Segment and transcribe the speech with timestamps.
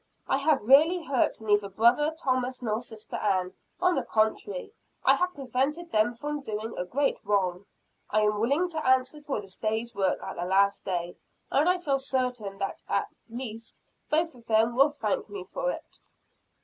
[0.27, 4.73] "I have really hurt neither brother Thomas nor Sister Ann; on the contrary,
[5.05, 7.67] I have prevented them from doing a great wrong.
[8.09, 11.17] I am willing to answer for this day's work at the Last Day
[11.51, 13.79] and I feel certain that then at least,
[14.09, 15.99] both of them will thank me for it."